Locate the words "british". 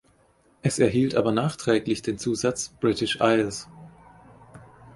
2.79-3.17